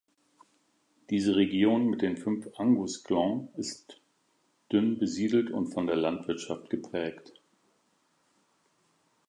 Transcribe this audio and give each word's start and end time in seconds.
Diese 1.11 1.35
Region 1.35 1.85
mit 1.87 2.01
den 2.01 2.17
fünf 2.17 2.49
Angus-Glens 2.57 3.51
ist 3.55 4.01
dünn 4.71 4.97
besiedelt 4.97 5.51
und 5.51 5.67
von 5.67 5.85
der 5.85 5.95
Landwirtschaft 5.95 6.71
geprägt. 6.71 7.39